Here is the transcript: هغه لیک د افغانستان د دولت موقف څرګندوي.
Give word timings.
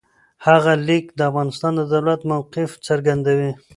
هغه 0.47 0.73
لیک 0.87 1.05
د 1.17 1.19
افغانستان 1.29 1.71
د 1.75 1.81
دولت 1.93 2.19
موقف 2.31 2.69
څرګندوي. 2.87 3.51